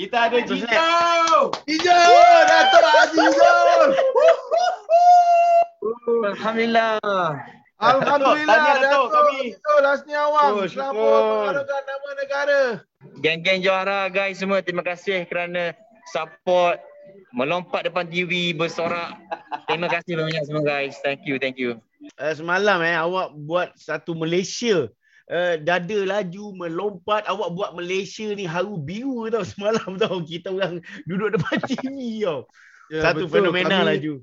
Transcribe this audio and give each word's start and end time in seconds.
Kita 0.00 0.32
ada 0.32 0.38
Jijo. 0.40 0.64
Jijo, 1.68 1.98
Datuk 2.48 2.84
Haji 2.88 3.16
Jijo. 3.20 3.52
Alhamdulillah. 6.24 6.96
Alhamdulillah, 7.76 8.60
Datuk, 8.64 8.80
Datuk 8.80 9.08
kami. 9.12 9.40
Jijo 9.52 9.74
Lasni 9.84 10.14
Awang. 10.16 10.52
Oh, 10.56 10.64
Selamat 10.64 10.96
mengharumkan 10.96 11.82
nama 11.84 12.10
negara. 12.16 12.60
Geng-geng 13.20 13.60
juara 13.60 14.08
guys 14.08 14.40
semua 14.40 14.64
terima 14.64 14.80
kasih 14.80 15.28
kerana 15.28 15.76
support 16.08 16.80
melompat 17.36 17.84
depan 17.84 18.08
TV 18.08 18.56
bersorak. 18.56 19.20
Terima 19.68 19.92
kasih 19.92 20.16
banyak 20.16 20.48
semua 20.48 20.64
guys. 20.64 20.96
Thank 21.04 21.28
you, 21.28 21.36
thank 21.36 21.60
you. 21.60 21.76
Uh, 22.16 22.32
semalam 22.32 22.80
eh 22.80 22.96
awak 22.96 23.36
buat 23.36 23.76
satu 23.76 24.16
Malaysia 24.16 24.88
uh, 25.30 25.54
dada 25.62 25.98
laju 26.04 26.44
melompat 26.58 27.24
awak 27.30 27.54
buat 27.54 27.70
Malaysia 27.78 28.28
ni 28.34 28.44
haru 28.44 28.76
biru 28.76 29.30
tau 29.30 29.46
semalam 29.46 29.96
tau 29.96 30.20
kita 30.20 30.50
orang 30.50 30.82
duduk 31.06 31.38
depan 31.38 31.56
TV 31.70 32.26
tau 32.26 32.44
Ya, 32.90 33.06
satu 33.06 33.30
betul. 33.30 33.38
fenomena 33.38 33.86
Kami 33.86 33.88
laju 33.94 34.14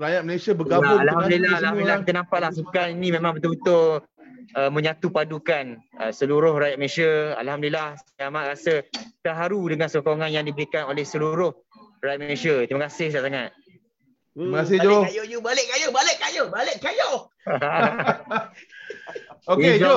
Rakyat 0.00 0.22
Malaysia 0.24 0.52
bergabung. 0.56 0.96
Ya, 0.96 1.04
alhamdulillah, 1.04 1.52
alhamdulillah 1.60 1.98
kita 2.00 2.12
nampaklah 2.16 2.50
sukan 2.56 2.88
ini 2.96 3.12
memang 3.12 3.36
betul-betul 3.36 4.00
uh, 4.56 4.70
menyatu 4.72 5.12
padukan 5.12 5.76
uh, 6.00 6.08
seluruh 6.08 6.56
rakyat 6.56 6.80
Malaysia. 6.80 7.36
Alhamdulillah 7.36 8.00
saya 8.00 8.32
amat 8.32 8.44
rasa 8.56 8.80
terharu 9.20 9.60
dengan 9.68 9.92
sokongan 9.92 10.32
yang 10.32 10.48
diberikan 10.48 10.88
oleh 10.88 11.04
seluruh 11.04 11.52
rakyat 12.00 12.16
Malaysia. 12.16 12.64
Terima 12.64 12.88
kasih 12.88 13.12
sangat. 13.12 13.52
Terima 14.32 14.64
kasih, 14.64 14.76
balik 14.80 14.88
Jo. 14.88 14.96
kayu 15.04 15.22
you 15.28 15.38
balik 15.44 15.66
kayu 15.68 15.88
balik 15.92 16.16
kayu 16.16 16.42
balik 16.48 16.76
kayu 16.80 17.10
Okey, 19.50 19.82
Jo. 19.82 19.90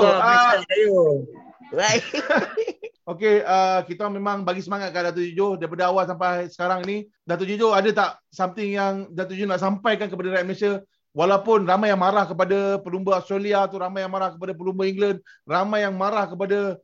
Baik 1.73 2.03
Okey, 3.13 3.43
uh, 3.43 3.83
kita 3.83 4.07
memang 4.07 4.47
bagi 4.47 4.63
semangat 4.63 4.95
kat 4.95 5.11
Datuk 5.11 5.27
Jijo 5.27 5.59
daripada 5.59 5.91
awal 5.91 6.07
sampai 6.07 6.47
sekarang 6.47 6.87
ni. 6.87 7.03
Datuk 7.27 7.51
Jijo 7.51 7.75
ada 7.75 7.89
tak 7.91 8.09
something 8.31 8.79
yang 8.79 9.11
Datuk 9.11 9.35
Jijo 9.35 9.43
nak 9.43 9.59
sampaikan 9.59 10.07
kepada 10.07 10.31
rakyat 10.31 10.47
Malaysia 10.47 10.71
walaupun 11.11 11.67
ramai 11.67 11.91
yang 11.91 11.99
marah 11.99 12.23
kepada 12.23 12.79
pelumba 12.79 13.19
Australia 13.19 13.67
tu, 13.67 13.75
ramai 13.75 14.07
yang 14.07 14.13
marah 14.13 14.31
kepada 14.31 14.55
pelumba 14.55 14.87
England, 14.87 15.19
ramai 15.43 15.83
yang 15.83 15.93
marah 15.99 16.25
kepada 16.31 16.79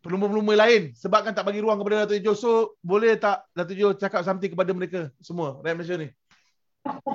pelumba-pelumba 0.00 0.52
lain 0.64 0.96
sebabkan 0.96 1.36
tak 1.36 1.44
bagi 1.44 1.60
ruang 1.60 1.76
kepada 1.76 2.08
Datuk 2.08 2.16
Jijo. 2.24 2.32
So, 2.32 2.50
boleh 2.80 3.20
tak 3.20 3.44
Datuk 3.52 3.76
Jijo 3.76 3.90
cakap 4.00 4.24
something 4.24 4.48
kepada 4.48 4.72
mereka 4.72 5.12
semua, 5.20 5.60
rakyat 5.60 5.76
Malaysia 5.76 5.96
ni? 6.00 6.08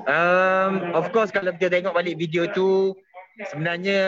Um, 0.10 0.98
of 0.98 1.14
course 1.14 1.30
kalau 1.30 1.54
kita 1.54 1.70
tengok 1.70 1.94
balik 1.94 2.18
video 2.18 2.50
tu 2.50 2.98
sebenarnya 3.48 4.00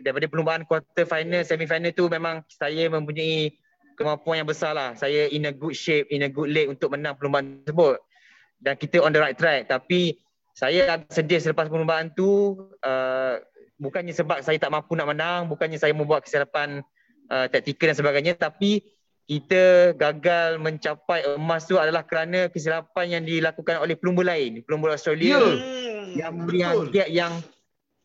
daripada 0.00 0.26
perlumbaan 0.30 0.64
quarter 0.64 1.04
final, 1.04 1.44
semi 1.44 1.68
final 1.68 1.92
tu 1.92 2.08
memang 2.08 2.40
saya 2.48 2.88
mempunyai 2.88 3.52
kemampuan 3.98 4.40
yang 4.40 4.48
besar 4.48 4.72
lah. 4.72 4.96
Saya 4.96 5.28
in 5.28 5.44
a 5.44 5.52
good 5.52 5.76
shape, 5.76 6.08
in 6.08 6.24
a 6.24 6.30
good 6.30 6.48
leg 6.48 6.70
untuk 6.72 6.94
menang 6.94 7.18
perlumbaan 7.18 7.66
tersebut. 7.68 8.00
Dan 8.58 8.74
kita 8.80 9.04
on 9.04 9.12
the 9.12 9.20
right 9.20 9.36
track. 9.36 9.68
Tapi 9.68 10.16
saya 10.56 10.98
agak 10.98 11.12
sedih 11.14 11.38
selepas 11.38 11.70
perlumbaan 11.70 12.10
tu 12.16 12.58
uh, 12.82 13.38
bukannya 13.78 14.10
sebab 14.10 14.42
saya 14.42 14.58
tak 14.58 14.74
mampu 14.74 14.98
nak 14.98 15.14
menang, 15.14 15.46
bukannya 15.46 15.78
saya 15.78 15.94
membuat 15.94 16.26
kesilapan 16.26 16.82
uh, 17.30 17.46
taktikal 17.46 17.94
dan 17.94 17.96
sebagainya 17.96 18.34
tapi 18.34 18.82
kita 19.28 19.92
gagal 19.92 20.56
mencapai 20.56 21.36
emas 21.36 21.68
tu 21.68 21.76
adalah 21.76 22.00
kerana 22.02 22.48
kesilapan 22.48 23.20
yang 23.20 23.22
dilakukan 23.28 23.76
oleh 23.76 23.94
pelumba 23.94 24.24
lain, 24.24 24.64
pelumba 24.64 24.96
Australia 24.96 25.36
Ya. 26.08 26.24
yang 26.24 26.48
betul. 26.48 26.88
gap 26.88 27.08
yang 27.12 27.32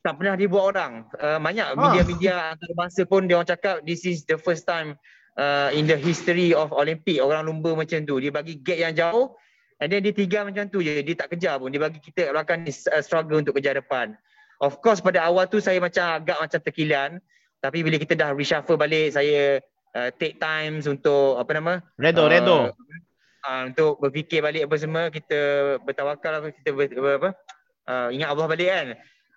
tak 0.04 0.20
pernah 0.20 0.36
dibuat 0.36 0.76
orang. 0.76 1.08
Uh, 1.16 1.40
banyak 1.40 1.64
Ah. 1.74 1.80
media-media 1.80 2.34
antarabangsa 2.54 3.08
pun 3.08 3.26
dia 3.26 3.40
orang 3.40 3.50
cakap 3.50 3.80
this 3.88 4.04
is 4.04 4.28
the 4.28 4.36
first 4.36 4.68
time 4.68 5.00
uh, 5.40 5.72
in 5.72 5.88
the 5.88 5.96
history 5.96 6.52
of 6.52 6.76
Olympic 6.76 7.24
orang 7.24 7.48
lumba 7.48 7.72
macam 7.74 8.04
tu. 8.04 8.20
Dia 8.20 8.30
bagi 8.30 8.60
gap 8.60 8.78
yang 8.78 8.94
jauh 8.94 9.32
and 9.80 9.88
then 9.90 10.04
dia 10.04 10.12
tiga 10.12 10.44
macam 10.44 10.68
tu 10.68 10.84
je. 10.84 11.00
Dia 11.02 11.16
tak 11.16 11.32
kejar 11.34 11.56
pun. 11.58 11.72
Dia 11.72 11.80
bagi 11.80 12.04
kita 12.04 12.36
belakang 12.36 12.68
ni 12.68 12.72
uh, 12.92 13.00
struggle 13.00 13.40
untuk 13.40 13.56
kejar 13.56 13.80
depan. 13.80 14.12
Of 14.60 14.84
course 14.84 15.00
pada 15.00 15.24
awal 15.24 15.48
tu 15.48 15.64
saya 15.64 15.80
macam 15.80 16.20
agak 16.20 16.38
macam 16.38 16.60
terkilan. 16.60 17.10
Tapi 17.64 17.80
bila 17.80 17.96
kita 17.96 18.20
dah 18.20 18.36
reshuffle 18.36 18.76
balik 18.76 19.16
saya 19.16 19.64
uh, 19.96 20.10
take 20.20 20.36
times 20.36 20.84
untuk 20.84 21.40
apa 21.40 21.52
nama 21.56 21.74
redo 21.96 22.28
Uh, 22.28 22.30
redo 22.30 22.58
uh, 23.48 23.62
untuk 23.72 24.04
berfikir 24.04 24.44
balik 24.44 24.68
apa 24.68 24.76
semua 24.76 25.08
kita 25.08 25.40
bertawakal 25.84 26.44
apa 26.44 26.48
kita 26.52 26.70
ber, 26.76 26.88
apa 26.92 27.30
uh, 27.88 28.08
ingat 28.12 28.28
Allah 28.34 28.46
balik 28.52 28.70
kan 28.70 28.88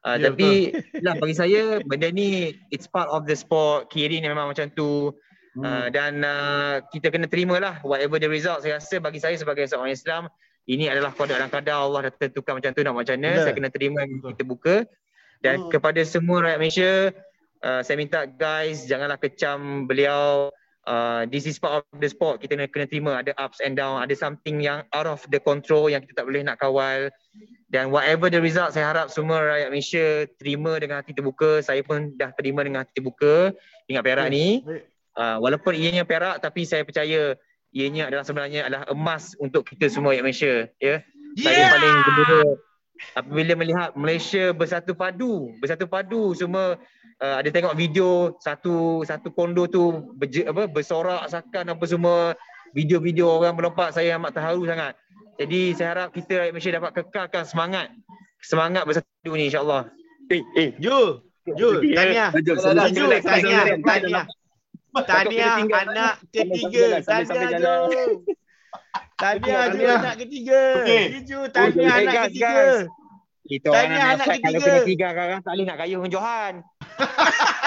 uh, 0.06 0.16
Ya, 0.16 0.30
tapi 0.30 0.70
lah 1.02 1.18
bagi 1.18 1.34
saya 1.34 1.82
benda 1.82 2.08
ni 2.14 2.54
it's 2.70 2.86
part 2.86 3.10
of 3.10 3.26
the 3.26 3.34
sport. 3.34 3.90
Kiri 3.90 4.22
ni 4.22 4.30
memang 4.30 4.54
macam 4.54 4.70
tu. 4.72 5.10
Hmm. 5.56 5.64
uh, 5.64 5.86
dan 5.88 6.20
uh, 6.20 6.84
kita 6.92 7.08
kena 7.08 7.26
terima 7.26 7.56
lah 7.58 7.80
whatever 7.82 8.22
the 8.22 8.30
result. 8.30 8.62
Saya 8.62 8.78
rasa 8.78 9.02
bagi 9.02 9.18
saya 9.18 9.34
sebagai 9.34 9.66
seorang 9.66 9.90
Islam 9.90 10.22
ini 10.70 10.86
adalah 10.90 11.14
qada 11.14 11.38
dan 11.38 11.48
qadar 11.48 11.80
Allah 11.82 12.10
dah 12.10 12.12
tentukan 12.28 12.60
macam 12.60 12.70
tu 12.76 12.82
nak 12.86 12.94
macam 12.94 13.14
mana. 13.18 13.30
Betul. 13.34 13.44
saya 13.44 13.54
kena 13.56 13.70
terima 13.72 14.00
Betul. 14.06 14.30
kita 14.36 14.44
buka. 14.46 14.76
Dan 15.42 15.56
Hmm. 15.66 15.70
kepada 15.72 16.00
semua 16.06 16.40
rakyat 16.44 16.58
Malaysia 16.60 16.92
uh, 17.64 17.80
saya 17.82 17.96
minta 17.98 18.24
guys 18.28 18.86
janganlah 18.86 19.18
kecam 19.18 19.88
beliau. 19.90 20.52
Uh, 20.86 21.26
this 21.26 21.50
is 21.50 21.58
part 21.58 21.82
of 21.82 21.98
the 21.98 22.06
sport. 22.06 22.38
Kita 22.38 22.54
kena, 22.54 22.70
kena 22.70 22.86
terima. 22.86 23.12
Ada 23.18 23.34
ups 23.42 23.58
and 23.58 23.74
down. 23.74 23.98
Ada 23.98 24.14
something 24.14 24.62
yang 24.62 24.86
out 24.94 25.10
of 25.10 25.18
the 25.34 25.42
control 25.42 25.90
yang 25.90 25.98
kita 25.98 26.22
tak 26.22 26.30
boleh 26.30 26.46
nak 26.46 26.62
kawal 26.62 27.10
dan 27.66 27.90
whatever 27.90 28.30
the 28.30 28.38
result 28.38 28.70
saya 28.70 28.94
harap 28.94 29.10
semua 29.10 29.42
rakyat 29.42 29.68
Malaysia 29.74 30.06
terima 30.38 30.78
dengan 30.78 31.02
hati 31.02 31.10
terbuka. 31.10 31.58
Saya 31.62 31.82
pun 31.82 32.14
dah 32.14 32.30
terima 32.38 32.62
dengan 32.62 32.86
hati 32.86 32.94
terbuka. 32.94 33.50
Ingat 33.90 34.02
perak 34.06 34.26
ni. 34.30 34.62
Uh, 35.16 35.40
walaupun 35.42 35.74
ianya 35.74 36.06
perak 36.06 36.38
tapi 36.38 36.62
saya 36.62 36.84
percaya 36.86 37.34
ianya 37.74 38.06
adalah 38.12 38.22
sebenarnya 38.22 38.68
adalah 38.68 38.84
emas 38.92 39.34
untuk 39.42 39.66
kita 39.66 39.90
semua 39.90 40.14
rakyat 40.14 40.24
Malaysia 40.24 40.54
ya. 40.78 41.02
Saya 41.36 41.52
Yeah! 41.52 41.70
paling 41.74 41.96
gembira. 42.06 42.42
Apabila 43.12 43.52
melihat 43.60 43.90
Malaysia 43.92 44.44
bersatu 44.56 44.96
padu 44.96 45.52
bersatu 45.60 45.84
padu 45.84 46.32
semua 46.32 46.80
uh, 47.20 47.36
ada 47.42 47.48
tengok 47.50 47.76
video 47.76 48.32
satu 48.40 49.04
satu 49.04 49.28
kondo 49.34 49.68
tu 49.68 50.14
berje, 50.16 50.48
apa 50.48 50.64
bersorak 50.64 51.28
sakan 51.28 51.76
apa 51.76 51.84
semua 51.84 52.32
video-video 52.76 53.40
orang 53.40 53.56
melompat 53.56 53.96
saya 53.96 54.20
amat 54.20 54.36
terharu 54.36 54.68
sangat. 54.68 54.92
Jadi 55.40 55.72
saya 55.72 55.88
harap 55.96 56.08
kita 56.12 56.44
rakyat 56.44 56.52
Malaysia 56.52 56.76
dapat 56.76 56.90
kekalkan 57.00 57.44
semangat 57.48 57.86
semangat 58.44 58.84
bersatu 58.84 59.32
ni 59.32 59.48
insyaallah. 59.48 59.88
Eh 60.28 60.44
eh 60.60 60.68
Ju 60.76 61.24
Ju 61.56 61.68
tahniah 61.80 62.28
Ju 62.36 62.52
tahniah 62.60 63.64
tahniah 63.80 64.24
tahniah 64.92 65.52
anak 65.56 66.20
ketiga. 66.28 67.00
tahniah 67.00 67.48
Ju 67.88 68.04
tahniah 69.16 69.64
Ju 69.72 69.80
anak 69.88 70.14
ketiga. 70.20 70.60
Okey. 70.84 71.04
Ju 71.24 71.38
tahniah 71.48 71.94
anak 72.04 72.14
ketiga. 72.28 72.52
kita 73.46 73.70
orang 73.70 74.18
anak 74.18 74.26
fight 74.26 74.42
kalau 74.42 74.58
ketiga. 74.58 74.74
kena 74.74 74.88
tiga 74.90 75.06
sekarang 75.14 75.40
tak 75.46 75.52
boleh 75.54 75.64
nak 75.70 75.76
kayuh 75.78 75.98
dengan 76.02 76.10
Johan 76.10 76.54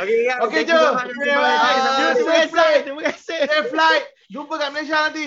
Okey, 0.00 0.24
guys. 0.24 0.40
Okey, 0.40 0.64
Thank 0.64 0.68
you 0.68 0.74
Jo. 0.74 0.80
so 0.80 0.92
much. 0.96 1.10
Terima 1.12 1.40
kasih. 1.44 1.80
Ju 2.00 2.06
terima 2.16 2.32
kasih 2.40 2.80
terima 2.84 3.02
kasih 3.04 3.38
Safe 3.44 3.68
flight. 3.68 4.04
Jumpa 4.30 4.54
kat 4.56 4.68
Malaysia 4.72 4.98
nanti. 5.10 5.26